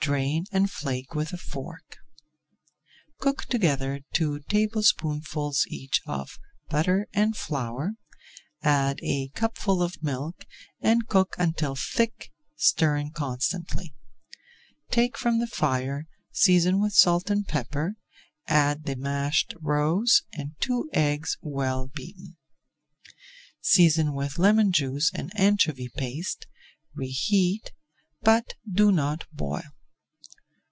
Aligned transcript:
Drain 0.00 0.46
and 0.50 0.70
flake 0.70 1.14
with 1.14 1.34
a 1.34 1.36
fork. 1.36 1.98
Cook 3.18 3.44
together 3.44 4.00
two 4.14 4.40
tablespoonfuls 4.48 5.66
each 5.68 6.00
of 6.06 6.38
butter 6.70 7.06
and 7.12 7.36
flour, 7.36 7.92
add 8.62 9.00
a 9.02 9.28
cupful 9.34 9.82
of 9.82 10.02
milk 10.02 10.46
and 10.80 11.06
cook 11.08 11.34
until 11.38 11.74
thick, 11.76 12.32
stirring 12.56 13.10
constantly. 13.10 13.94
Take 14.90 15.18
from 15.18 15.40
the 15.40 15.46
fire, 15.46 16.06
season 16.32 16.80
with 16.80 16.94
salt 16.94 17.28
and 17.28 17.46
pepper, 17.46 17.96
add 18.46 18.84
the 18.84 18.96
mashed 18.96 19.52
roes 19.60 20.22
and 20.32 20.52
two 20.58 20.88
eggs 20.94 21.36
well 21.42 21.86
beaten. 21.88 22.38
Season 23.60 24.14
with 24.14 24.38
lemon 24.38 24.72
juice 24.72 25.10
and 25.12 25.30
anchovy 25.38 25.90
paste, 25.98 26.46
reheat, 26.94 27.72
but 28.22 28.54
do 28.66 28.90
not 28.90 29.26
boil. 29.34 29.60